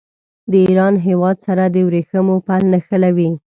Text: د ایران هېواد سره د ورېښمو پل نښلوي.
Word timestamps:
د 0.51 0.53
ایران 0.65 0.93
هېواد 1.07 1.37
سره 1.45 1.63
د 1.75 1.77
ورېښمو 1.87 2.35
پل 2.47 2.61
نښلوي. 2.71 3.29